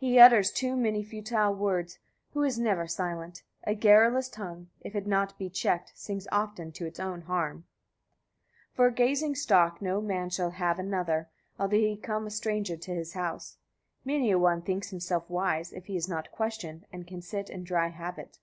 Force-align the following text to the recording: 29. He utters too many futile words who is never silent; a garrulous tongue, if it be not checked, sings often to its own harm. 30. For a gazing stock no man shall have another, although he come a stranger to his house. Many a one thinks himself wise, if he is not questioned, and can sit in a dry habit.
29. 0.00 0.12
He 0.12 0.18
utters 0.18 0.50
too 0.52 0.76
many 0.76 1.02
futile 1.02 1.54
words 1.54 1.98
who 2.34 2.42
is 2.42 2.58
never 2.58 2.86
silent; 2.86 3.42
a 3.64 3.74
garrulous 3.74 4.28
tongue, 4.28 4.68
if 4.82 4.94
it 4.94 5.04
be 5.04 5.08
not 5.08 5.32
checked, 5.54 5.96
sings 5.98 6.28
often 6.30 6.72
to 6.72 6.84
its 6.84 7.00
own 7.00 7.22
harm. 7.22 7.64
30. 8.74 8.74
For 8.74 8.86
a 8.88 8.92
gazing 8.92 9.34
stock 9.34 9.80
no 9.80 10.02
man 10.02 10.28
shall 10.28 10.50
have 10.50 10.78
another, 10.78 11.30
although 11.58 11.74
he 11.78 11.96
come 11.96 12.26
a 12.26 12.30
stranger 12.30 12.76
to 12.76 12.94
his 12.94 13.14
house. 13.14 13.56
Many 14.04 14.30
a 14.30 14.38
one 14.38 14.60
thinks 14.60 14.90
himself 14.90 15.24
wise, 15.30 15.72
if 15.72 15.86
he 15.86 15.96
is 15.96 16.06
not 16.06 16.30
questioned, 16.30 16.84
and 16.92 17.06
can 17.06 17.22
sit 17.22 17.48
in 17.48 17.60
a 17.62 17.64
dry 17.64 17.86
habit. 17.88 18.38